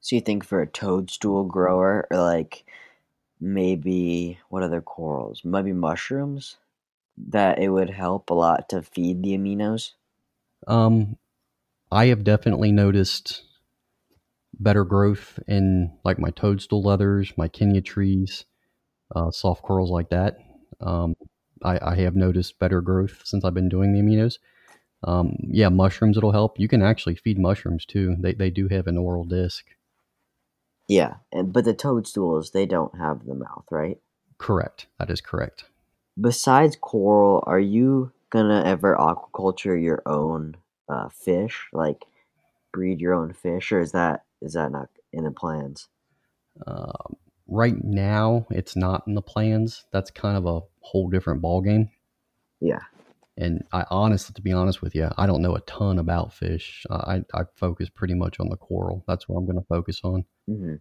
So 0.01 0.17
you 0.17 0.21
think 0.21 0.43
for 0.43 0.61
a 0.61 0.67
toadstool 0.67 1.45
grower 1.45 2.07
or 2.11 2.17
like 2.17 2.65
maybe 3.39 4.37
what 4.49 4.63
other 4.63 4.81
corals? 4.81 5.41
Maybe 5.45 5.71
mushrooms 5.71 6.57
that 7.29 7.59
it 7.59 7.69
would 7.69 7.89
help 7.89 8.29
a 8.29 8.33
lot 8.33 8.67
to 8.69 8.81
feed 8.81 9.23
the 9.23 9.37
aminos? 9.37 9.93
Um 10.67 11.17
I 11.89 12.07
have 12.07 12.25
definitely 12.25 12.73
noticed 12.73 13.43
better 14.59 14.83
growth 14.83 15.39
in 15.47 15.93
like 16.03 16.19
my 16.19 16.31
toadstool 16.31 16.83
leathers, 16.83 17.31
my 17.37 17.47
Kenya 17.47 17.81
trees, 17.81 18.43
uh, 19.15 19.31
soft 19.31 19.63
corals 19.63 19.91
like 19.91 20.09
that. 20.09 20.37
Um, 20.81 21.15
I, 21.63 21.79
I, 21.81 21.95
have 21.97 22.15
noticed 22.15 22.59
better 22.59 22.81
growth 22.81 23.21
since 23.23 23.43
I've 23.43 23.53
been 23.53 23.69
doing 23.69 23.93
the 23.93 24.01
aminos. 24.01 24.39
Um, 25.03 25.35
yeah, 25.49 25.69
mushrooms 25.69 26.17
it'll 26.17 26.31
help. 26.31 26.59
You 26.59 26.67
can 26.67 26.81
actually 26.81 27.15
feed 27.15 27.37
mushrooms 27.39 27.85
too. 27.85 28.15
They 28.19 28.33
they 28.33 28.49
do 28.49 28.67
have 28.67 28.87
an 28.87 28.97
oral 28.97 29.23
disc. 29.23 29.65
Yeah, 30.87 31.15
and 31.31 31.53
but 31.53 31.65
the 31.65 31.73
toadstools 31.73 32.51
they 32.51 32.65
don't 32.65 32.97
have 32.97 33.25
the 33.25 33.35
mouth, 33.35 33.65
right? 33.71 33.97
Correct. 34.37 34.87
That 34.99 35.09
is 35.09 35.21
correct. 35.21 35.65
Besides 36.19 36.77
coral, 36.79 37.43
are 37.45 37.59
you 37.59 38.11
gonna 38.29 38.63
ever 38.65 38.95
aquaculture 38.95 39.81
your 39.81 40.01
own 40.05 40.57
uh, 40.89 41.09
fish? 41.09 41.67
Like 41.71 42.05
breed 42.73 42.99
your 42.99 43.13
own 43.13 43.33
fish, 43.33 43.71
or 43.71 43.79
is 43.79 43.91
that 43.91 44.23
is 44.41 44.53
that 44.53 44.71
not 44.71 44.89
in 45.13 45.23
the 45.23 45.31
plans? 45.31 45.87
Uh, 46.65 46.91
right 47.47 47.83
now, 47.83 48.45
it's 48.49 48.75
not 48.75 49.03
in 49.07 49.15
the 49.15 49.21
plans. 49.21 49.85
That's 49.91 50.11
kind 50.11 50.37
of 50.37 50.45
a 50.45 50.61
whole 50.85 51.09
different 51.09 51.41
ball 51.41 51.61
game. 51.61 51.89
Yeah. 52.61 52.79
And 53.37 53.63
I 53.73 53.85
honestly, 53.89 54.33
to 54.33 54.41
be 54.41 54.53
honest 54.53 54.81
with 54.81 54.95
you, 54.95 55.09
I 55.17 55.25
don't 55.25 55.41
know 55.41 55.55
a 55.55 55.61
ton 55.61 55.99
about 55.99 56.33
fish. 56.33 56.85
I, 56.89 57.23
I 57.33 57.41
focus 57.55 57.89
pretty 57.89 58.13
much 58.13 58.39
on 58.39 58.49
the 58.49 58.55
coral. 58.55 59.03
That's 59.07 59.27
what 59.27 59.37
I'm 59.37 59.45
going 59.45 59.59
to 59.59 59.65
focus 59.67 60.01
on. 60.03 60.25
Mm-hmm. 60.49 60.75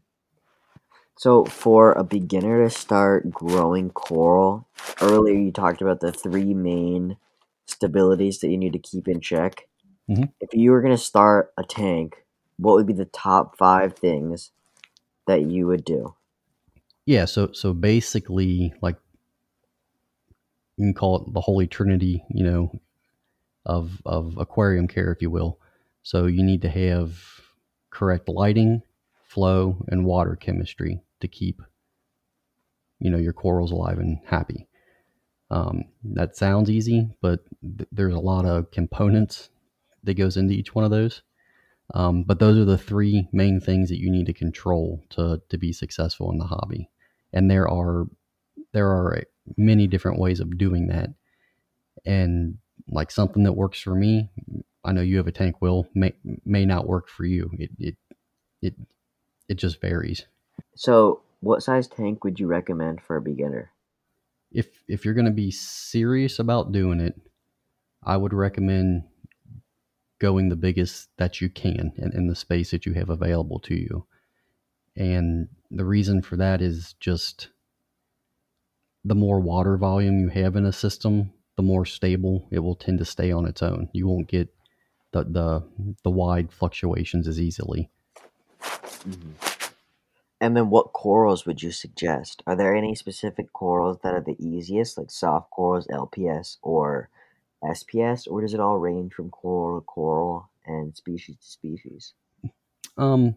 So, 1.16 1.44
for 1.44 1.92
a 1.92 2.04
beginner 2.04 2.64
to 2.64 2.70
start 2.70 3.30
growing 3.30 3.90
coral, 3.90 4.68
earlier 5.00 5.38
you 5.38 5.52
talked 5.52 5.80
about 5.80 6.00
the 6.00 6.12
three 6.12 6.54
main 6.54 7.16
stabilities 7.68 8.40
that 8.40 8.48
you 8.48 8.56
need 8.56 8.72
to 8.72 8.78
keep 8.78 9.08
in 9.08 9.20
check. 9.20 9.68
Mm-hmm. 10.08 10.24
If 10.40 10.50
you 10.52 10.72
were 10.72 10.80
going 10.80 10.96
to 10.96 11.02
start 11.02 11.52
a 11.56 11.62
tank, 11.62 12.24
what 12.56 12.74
would 12.74 12.86
be 12.86 12.92
the 12.92 13.04
top 13.06 13.56
five 13.56 13.96
things 13.96 14.50
that 15.26 15.42
you 15.42 15.66
would 15.66 15.84
do? 15.84 16.14
Yeah, 17.06 17.26
so 17.26 17.52
so 17.52 17.74
basically, 17.74 18.72
like 18.80 18.96
you 20.76 20.86
can 20.86 20.94
call 20.94 21.16
it 21.16 21.32
the 21.32 21.40
holy 21.40 21.66
trinity, 21.66 22.24
you 22.30 22.44
know, 22.44 22.72
of 23.64 24.02
of 24.04 24.36
aquarium 24.38 24.88
care, 24.88 25.12
if 25.12 25.22
you 25.22 25.30
will. 25.30 25.58
So 26.02 26.26
you 26.26 26.42
need 26.42 26.62
to 26.62 26.68
have 26.68 27.18
correct 27.90 28.28
lighting, 28.28 28.82
flow, 29.22 29.84
and 29.88 30.04
water 30.04 30.36
chemistry 30.36 31.00
to 31.20 31.28
keep, 31.28 31.62
you 32.98 33.10
know, 33.10 33.18
your 33.18 33.32
corals 33.32 33.70
alive 33.70 33.98
and 33.98 34.18
happy. 34.26 34.66
Um, 35.50 35.84
that 36.02 36.36
sounds 36.36 36.70
easy, 36.70 37.16
but 37.20 37.40
th- 37.62 37.88
there's 37.92 38.14
a 38.14 38.18
lot 38.18 38.44
of 38.44 38.70
components 38.70 39.50
that 40.02 40.14
goes 40.14 40.36
into 40.36 40.54
each 40.54 40.74
one 40.74 40.84
of 40.84 40.90
those. 40.90 41.22
Um, 41.94 42.24
but 42.24 42.38
those 42.38 42.58
are 42.58 42.64
the 42.64 42.78
three 42.78 43.28
main 43.32 43.60
things 43.60 43.88
that 43.90 44.00
you 44.00 44.10
need 44.10 44.26
to 44.26 44.32
control 44.32 45.02
to 45.10 45.40
to 45.48 45.58
be 45.58 45.72
successful 45.72 46.30
in 46.32 46.38
the 46.38 46.46
hobby. 46.46 46.88
And 47.32 47.50
there 47.50 47.68
are 47.68 48.06
there 48.72 48.88
are 48.88 49.22
many 49.56 49.86
different 49.86 50.18
ways 50.18 50.40
of 50.40 50.58
doing 50.58 50.88
that. 50.88 51.10
And 52.04 52.58
like 52.88 53.10
something 53.10 53.44
that 53.44 53.52
works 53.52 53.80
for 53.80 53.94
me, 53.94 54.30
I 54.84 54.92
know 54.92 55.00
you 55.00 55.16
have 55.16 55.26
a 55.26 55.32
tank 55.32 55.62
will 55.62 55.88
may 55.94 56.12
may 56.44 56.64
not 56.64 56.86
work 56.86 57.08
for 57.08 57.24
you. 57.24 57.50
It 57.58 57.70
it 57.78 57.96
it 58.60 58.74
it 59.48 59.54
just 59.54 59.80
varies. 59.80 60.26
So, 60.74 61.22
what 61.40 61.62
size 61.62 61.86
tank 61.86 62.24
would 62.24 62.38
you 62.38 62.46
recommend 62.46 63.00
for 63.00 63.16
a 63.16 63.22
beginner? 63.22 63.70
If 64.50 64.82
if 64.88 65.04
you're 65.04 65.14
going 65.14 65.24
to 65.26 65.30
be 65.30 65.50
serious 65.50 66.38
about 66.38 66.72
doing 66.72 67.00
it, 67.00 67.14
I 68.02 68.16
would 68.16 68.34
recommend 68.34 69.04
going 70.20 70.48
the 70.48 70.56
biggest 70.56 71.08
that 71.18 71.40
you 71.40 71.48
can 71.48 71.92
in, 71.96 72.12
in 72.14 72.28
the 72.28 72.36
space 72.36 72.70
that 72.70 72.86
you 72.86 72.92
have 72.94 73.10
available 73.10 73.58
to 73.60 73.74
you. 73.74 74.06
And 74.96 75.48
the 75.70 75.84
reason 75.84 76.22
for 76.22 76.36
that 76.36 76.62
is 76.62 76.94
just 77.00 77.50
the 79.04 79.14
more 79.14 79.40
water 79.40 79.76
volume 79.76 80.18
you 80.18 80.28
have 80.28 80.56
in 80.56 80.64
a 80.64 80.72
system, 80.72 81.32
the 81.56 81.62
more 81.62 81.84
stable 81.84 82.48
it 82.50 82.60
will 82.60 82.74
tend 82.74 82.98
to 82.98 83.04
stay 83.04 83.30
on 83.30 83.46
its 83.46 83.62
own. 83.62 83.88
You 83.92 84.08
won't 84.08 84.28
get 84.28 84.48
the 85.12 85.24
the, 85.24 85.62
the 86.02 86.10
wide 86.10 86.52
fluctuations 86.52 87.28
as 87.28 87.40
easily. 87.40 87.90
Mm-hmm. 88.60 89.30
And 90.40 90.56
then, 90.56 90.68
what 90.68 90.92
corals 90.92 91.46
would 91.46 91.62
you 91.62 91.70
suggest? 91.70 92.42
Are 92.46 92.56
there 92.56 92.74
any 92.74 92.94
specific 92.94 93.52
corals 93.52 93.98
that 94.02 94.14
are 94.14 94.20
the 94.20 94.36
easiest, 94.38 94.98
like 94.98 95.10
soft 95.10 95.50
corals, 95.50 95.86
LPS, 95.86 96.58
or 96.60 97.08
SPS, 97.64 98.30
or 98.30 98.42
does 98.42 98.52
it 98.52 98.60
all 98.60 98.78
range 98.78 99.14
from 99.14 99.30
coral 99.30 99.80
to 99.80 99.84
coral 99.86 100.50
and 100.66 100.94
species 100.96 101.36
to 101.36 101.46
species? 101.46 102.12
Um, 102.98 103.36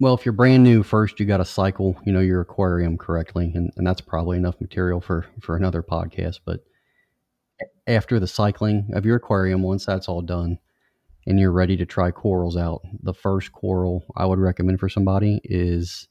Well, 0.00 0.14
if 0.14 0.24
you're 0.26 0.32
brand 0.32 0.64
new, 0.64 0.82
first 0.82 1.20
you 1.20 1.26
got 1.26 1.36
to 1.36 1.44
cycle, 1.44 1.96
you 2.04 2.12
know, 2.12 2.20
your 2.20 2.40
aquarium 2.40 2.98
correctly, 2.98 3.52
and, 3.54 3.70
and 3.76 3.86
that's 3.86 4.00
probably 4.00 4.36
enough 4.36 4.60
material 4.60 5.00
for 5.00 5.26
for 5.40 5.56
another 5.56 5.82
podcast. 5.82 6.40
But 6.44 6.64
after 7.86 8.18
the 8.18 8.26
cycling 8.26 8.90
of 8.94 9.04
your 9.04 9.16
aquarium, 9.16 9.62
once 9.62 9.86
that's 9.86 10.08
all 10.08 10.20
done, 10.20 10.58
and 11.26 11.38
you're 11.38 11.52
ready 11.52 11.76
to 11.76 11.86
try 11.86 12.10
corals 12.10 12.56
out, 12.56 12.82
the 13.02 13.14
first 13.14 13.52
coral 13.52 14.04
I 14.16 14.26
would 14.26 14.38
recommend 14.40 14.80
for 14.80 14.88
somebody 14.88 15.40
is 15.44 16.08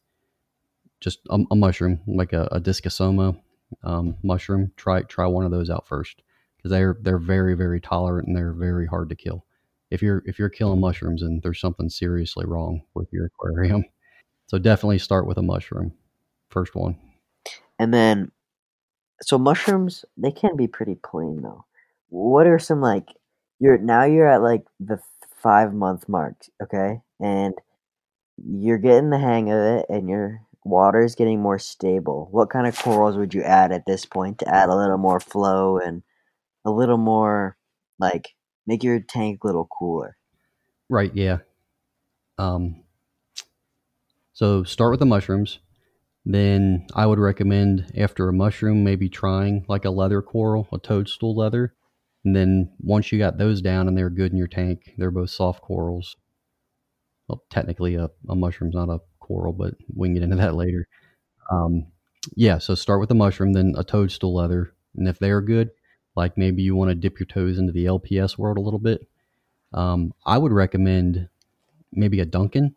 just 1.02 1.20
a, 1.30 1.40
a 1.52 1.56
mushroom, 1.56 2.00
like 2.08 2.32
a, 2.32 2.48
a 2.52 2.62
discosoma 2.62 3.38
um, 3.84 4.16
mushroom. 4.24 4.72
Try 4.78 5.02
try 5.02 5.28
one 5.28 5.46
of 5.46 5.52
those 5.52 5.70
out 5.70 5.88
first 5.88 6.22
because 6.58 6.72
they're 6.72 6.98
they're 7.02 7.20
very 7.20 7.54
very 7.56 7.82
tolerant 7.82 8.28
and 8.30 8.38
they're 8.38 8.54
very 8.54 8.88
hard 8.88 9.10
to 9.10 9.16
kill. 9.16 9.46
If 9.94 10.02
you're 10.02 10.24
if 10.26 10.40
you're 10.40 10.50
killing 10.50 10.80
mushrooms 10.80 11.22
and 11.22 11.40
there's 11.44 11.60
something 11.62 11.88
seriously 11.88 12.48
wrong 12.48 12.82
with 12.96 13.08
your 13.14 13.28
aquarium, 13.28 13.86
so 14.48 14.58
definitely 14.58 14.98
start 14.98 15.28
with 15.28 15.38
a 15.38 15.44
mushroom, 15.44 15.94
first 16.50 16.74
one. 16.74 16.98
And 17.78 17.94
then, 17.94 18.32
so 19.22 19.38
mushrooms 19.38 20.04
they 20.18 20.32
can 20.32 20.56
be 20.56 20.68
pretty 20.68 20.96
plain 20.96 21.44
though. 21.44 21.66
What 22.10 22.48
are 22.48 22.58
some 22.58 22.82
like 22.82 23.08
you're 23.60 23.78
now 23.78 24.04
you're 24.04 24.28
at 24.28 24.42
like 24.42 24.64
the 24.80 25.00
five 25.38 25.76
month 25.76 26.10
mark, 26.10 26.38
okay, 26.62 27.00
and 27.20 27.54
you're 28.44 28.80
getting 28.80 29.12
the 29.12 29.20
hang 29.20 29.52
of 29.52 29.60
it, 29.60 29.86
and 29.90 30.10
your 30.10 30.42
water 30.66 31.04
is 31.04 31.14
getting 31.14 31.40
more 31.40 31.60
stable. 31.60 32.30
What 32.32 32.50
kind 32.50 32.66
of 32.66 32.76
corals 32.80 33.16
would 33.16 33.36
you 33.36 33.44
add 33.44 33.72
at 33.72 33.86
this 33.86 34.06
point 34.06 34.40
to 34.40 34.50
add 34.50 34.70
a 34.70 34.76
little 34.76 34.98
more 34.98 35.20
flow 35.20 35.78
and 35.78 36.02
a 36.66 36.72
little 36.72 36.98
more 36.98 37.58
like 38.00 38.34
make 38.66 38.84
your 38.84 39.00
tank 39.00 39.44
a 39.44 39.48
little 39.48 39.68
cooler? 39.68 40.18
Right. 40.90 41.12
Yeah. 41.14 41.40
Um. 42.38 42.84
So 44.34 44.64
start 44.64 44.92
with 44.92 45.00
the 45.00 45.06
mushrooms. 45.06 45.60
Then 46.26 46.88
I 46.96 47.06
would 47.06 47.20
recommend 47.20 47.92
after 47.98 48.30
a 48.30 48.34
mushroom, 48.34 48.84
maybe 48.84 49.10
trying 49.10 49.66
like 49.68 49.86
a 49.86 49.90
leather 49.90 50.22
coral, 50.22 50.68
a 50.72 50.78
toadstool 50.78 51.36
leather. 51.36 51.74
And 52.24 52.36
then 52.36 52.72
once 52.80 53.12
you 53.12 53.20
got 53.20 53.38
those 53.38 53.62
down 53.62 53.88
and 53.88 53.98
they're 53.98 54.10
good 54.10 54.32
in 54.32 54.38
your 54.38 54.48
tank, 54.48 54.94
they're 54.98 55.12
both 55.12 55.30
soft 55.30 55.62
corals. 55.62 56.16
Well, 57.28 57.44
technically 57.50 57.96
a, 57.96 58.10
a 58.30 58.36
mushroom's 58.36 58.76
not 58.76 58.90
a 58.90 59.00
coral, 59.20 59.54
but 59.54 59.74
we 59.94 60.08
can 60.08 60.14
get 60.14 60.24
into 60.24 60.38
that 60.38 60.56
later. 60.56 60.88
Um, 61.52 61.88
yeah, 62.36 62.58
so 62.58 62.76
start 62.76 63.02
with 63.02 63.10
the 63.10 63.16
mushroom, 63.16 63.54
then 63.54 63.74
a 63.78 63.84
toadstool 63.84 64.34
leather. 64.34 64.74
And 64.96 65.08
if 65.08 65.20
they're 65.20 65.42
good, 65.42 65.72
like 66.16 66.38
maybe 66.38 66.62
you 66.62 66.76
want 66.76 66.90
to 66.90 66.96
dip 66.96 67.20
your 67.20 67.28
toes 67.28 67.58
into 67.58 67.72
the 67.72 67.86
LPS 67.86 68.38
world 68.38 68.58
a 68.58 68.62
little 68.62 68.80
bit, 68.80 69.08
um, 69.74 70.14
I 70.26 70.38
would 70.38 70.52
recommend 70.52 71.30
maybe 71.92 72.20
a 72.20 72.26
Duncan, 72.26 72.76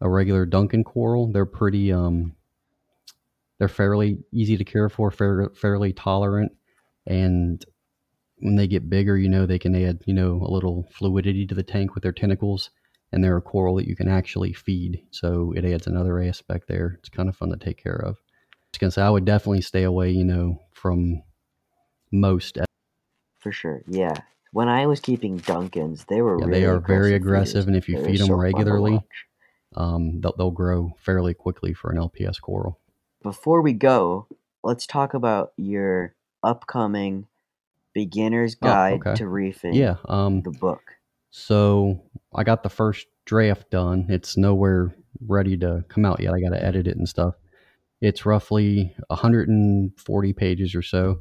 a 0.00 0.08
regular 0.08 0.46
Duncan 0.46 0.84
coral. 0.84 1.32
They're 1.32 1.46
pretty, 1.46 1.92
um, 1.92 2.34
they're 3.58 3.68
fairly 3.68 4.18
easy 4.32 4.56
to 4.56 4.64
care 4.64 4.88
for, 4.88 5.10
fair, 5.10 5.50
fairly 5.54 5.92
tolerant, 5.92 6.52
and 7.06 7.64
when 8.40 8.56
they 8.56 8.66
get 8.66 8.88
bigger, 8.88 9.16
you 9.16 9.28
know, 9.28 9.46
they 9.46 9.58
can 9.58 9.74
add, 9.74 10.00
you 10.06 10.14
know, 10.14 10.40
a 10.42 10.50
little 10.50 10.88
fluidity 10.92 11.46
to 11.46 11.54
the 11.54 11.62
tank 11.62 11.94
with 11.94 12.02
their 12.02 12.12
tentacles, 12.12 12.70
and 13.12 13.22
they're 13.22 13.36
a 13.36 13.42
coral 13.42 13.76
that 13.76 13.86
you 13.86 13.94
can 13.94 14.08
actually 14.08 14.52
feed. 14.52 15.02
So 15.10 15.52
it 15.56 15.64
adds 15.64 15.86
another 15.86 16.20
aspect 16.20 16.68
there. 16.68 16.96
It's 16.98 17.08
kind 17.08 17.28
of 17.28 17.36
fun 17.36 17.50
to 17.50 17.56
take 17.56 17.82
care 17.82 18.00
of. 18.00 18.16
I 18.16 18.72
was 18.72 18.78
gonna 18.78 18.90
say 18.92 19.02
I 19.02 19.10
would 19.10 19.24
definitely 19.24 19.60
stay 19.62 19.82
away, 19.82 20.10
you 20.10 20.24
know, 20.24 20.58
from 20.72 21.22
most. 22.12 22.58
For 23.38 23.52
sure, 23.52 23.82
yeah. 23.86 24.14
When 24.52 24.68
I 24.68 24.86
was 24.86 25.00
keeping 25.00 25.38
Duncans, 25.40 26.06
they 26.06 26.20
were 26.22 26.38
Yeah, 26.38 26.46
really 26.46 26.60
they 26.60 26.66
are 26.66 26.80
very 26.80 27.14
aggressive 27.14 27.52
feeders. 27.64 27.66
and 27.68 27.76
if 27.76 27.88
you 27.88 27.96
They 27.98 28.04
feed 28.12 28.20
them 28.20 28.26
so 28.28 28.34
regularly, 28.34 29.00
um, 29.76 30.20
they'll, 30.20 30.34
they'll 30.36 30.50
grow 30.50 30.92
fairly 30.98 31.34
quickly 31.34 31.72
for 31.72 31.90
an 31.90 31.98
LPS 31.98 32.40
coral. 32.40 32.78
Before 33.22 33.62
we 33.62 33.72
go, 33.72 34.26
let's 34.64 34.86
talk 34.86 35.14
about 35.14 35.52
your 35.56 36.14
upcoming 36.42 37.26
beginner's 37.94 38.56
Oh, 38.62 38.66
guide 38.66 39.00
okay. 39.06 39.14
to 39.14 39.28
reefing. 39.28 39.74
Yeah. 39.74 39.96
Um, 40.06 40.42
The 40.42 40.50
book. 40.50 40.82
So 41.30 42.02
I 42.34 42.42
got 42.42 42.62
the 42.64 42.68
first 42.68 43.06
draft 43.24 43.70
done. 43.70 44.06
It's 44.08 44.36
nowhere 44.36 44.92
ready 45.26 45.56
to 45.58 45.84
come 45.88 46.04
out 46.04 46.20
yet. 46.20 46.34
I 46.34 46.40
got 46.40 46.50
to 46.50 46.62
edit 46.62 46.88
it 46.88 46.96
and 46.96 47.08
stuff. 47.08 47.34
It's 48.00 48.26
roughly 48.26 48.94
140 49.08 50.32
pages 50.32 50.74
or 50.74 50.82
so, 50.82 51.20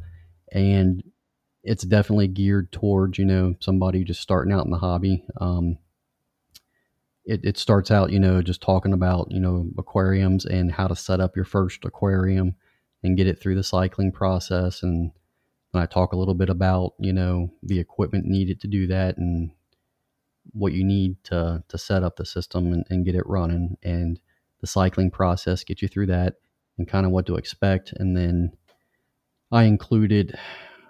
and 0.52 1.04
it's 1.64 1.84
definitely 1.84 2.28
geared 2.28 2.72
towards 2.72 3.18
you 3.18 3.26
know 3.26 3.56
somebody 3.60 4.04
just 4.04 4.22
starting 4.22 4.54
out 4.54 4.66
in 4.66 4.72
the 4.72 4.78
hobby. 4.78 5.26
Um, 5.40 5.78
it, 7.26 7.42
it 7.44 7.58
starts 7.58 7.92
out 7.92 8.12
you 8.12 8.20
know 8.20 8.42
just 8.42 8.62
talking 8.62 8.94
about 8.94 9.28
you 9.32 9.40
know 9.40 9.70
aquariums 9.78 10.46
and 10.46 10.72
how 10.72 10.88
to 10.88 10.96
set 10.96 11.20
up 11.20 11.36
your 11.36 11.46
first 11.46 11.86
aquarium 11.86 12.56
and 13.04 13.18
get 13.18 13.28
it 13.28 13.40
through 13.40 13.56
the 13.56 13.64
cycling 13.64 14.12
process. 14.12 14.84
And 14.84 15.12
and 15.74 15.82
I 15.84 15.86
talk 15.86 16.14
a 16.14 16.18
little 16.18 16.34
bit 16.34 16.50
about 16.50 16.94
you 17.00 17.14
know 17.14 17.52
the 17.62 17.80
equipment 17.80 18.26
needed 18.26 18.62
to 18.62 18.68
do 18.68 18.88
that 18.88 19.18
and 19.18 19.52
what 20.54 20.74
you 20.74 20.84
need 20.84 21.24
to 21.26 21.64
to 21.68 21.78
set 21.78 22.04
up 22.04 22.16
the 22.16 22.26
system 22.26 22.74
and, 22.74 22.86
and 22.90 23.06
get 23.06 23.16
it 23.16 23.28
running. 23.28 23.78
And 23.84 24.20
the 24.62 24.68
cycling 24.68 25.12
process 25.12 25.64
get 25.64 25.82
you 25.82 25.88
through 25.88 26.08
that 26.08 26.36
and 26.78 26.88
kind 26.88 27.06
of 27.06 27.12
what 27.12 27.26
to 27.28 27.36
expect. 27.36 27.94
And 27.94 28.16
then 28.16 28.54
i 29.52 29.64
included 29.64 30.38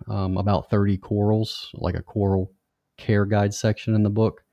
um, 0.09 0.37
about 0.37 0.69
30 0.69 0.97
corals 0.97 1.69
like 1.75 1.95
a 1.95 2.03
coral 2.03 2.53
care 2.97 3.25
guide 3.25 3.53
section 3.53 3.95
in 3.95 4.03
the 4.03 4.09
book 4.09 4.43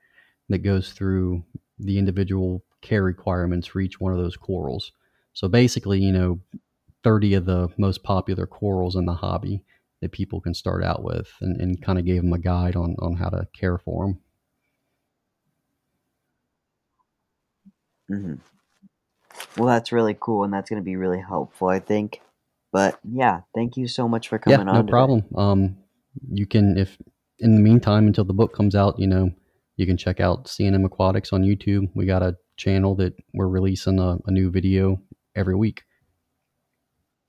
that 0.49 0.59
goes 0.59 0.93
through 0.93 1.43
the 1.79 1.97
individual 1.99 2.63
care 2.81 3.03
requirements 3.03 3.67
for 3.67 3.81
each 3.81 3.99
one 3.99 4.13
of 4.13 4.19
those 4.19 4.37
corals. 4.37 4.91
So 5.33 5.47
basically 5.47 5.99
you 5.99 6.11
know 6.13 6.39
30 7.03 7.33
of 7.35 7.45
the 7.45 7.69
most 7.77 8.03
popular 8.03 8.47
corals 8.47 8.95
in 8.95 9.05
the 9.05 9.13
hobby 9.15 9.63
that 10.01 10.11
people 10.11 10.41
can 10.41 10.53
start 10.53 10.83
out 10.83 11.03
with 11.03 11.29
and, 11.41 11.59
and 11.61 11.81
kind 11.81 11.99
of 11.99 12.05
gave 12.05 12.21
them 12.23 12.33
a 12.33 12.39
guide 12.39 12.75
on, 12.75 12.95
on 12.99 13.15
how 13.15 13.29
to 13.29 13.47
care 13.53 13.77
for 13.77 14.05
them 14.07 14.19
hmm 18.09 18.37
Well, 19.57 19.67
that's 19.67 19.91
really 19.91 20.15
cool, 20.17 20.43
and 20.45 20.53
that's 20.53 20.69
going 20.69 20.81
to 20.81 20.85
be 20.85 20.95
really 20.95 21.19
helpful, 21.19 21.67
I 21.67 21.79
think. 21.79 22.21
But 22.71 22.99
yeah, 23.03 23.41
thank 23.55 23.77
you 23.77 23.87
so 23.87 24.07
much 24.07 24.27
for 24.27 24.39
yeah 24.47 24.57
coming 24.57 24.67
on. 24.67 24.75
no 24.75 24.81
today. 24.81 24.91
problem 24.91 25.23
um 25.35 25.77
you 26.31 26.45
can 26.45 26.77
if 26.77 26.97
in 27.39 27.55
the 27.55 27.61
meantime 27.61 28.07
until 28.07 28.23
the 28.25 28.33
book 28.33 28.53
comes 28.55 28.75
out 28.75 28.99
you 28.99 29.07
know 29.07 29.29
you 29.75 29.85
can 29.85 29.97
check 29.97 30.19
out 30.19 30.47
C&M 30.47 30.83
Aquatics 30.85 31.31
on 31.31 31.43
youtube 31.43 31.89
we 31.95 32.05
got 32.05 32.23
a 32.23 32.35
channel 32.57 32.95
that 32.95 33.13
we're 33.33 33.47
releasing 33.47 33.99
a, 33.99 34.17
a 34.25 34.31
new 34.31 34.49
video 34.49 34.99
every 35.35 35.55
week 35.55 35.83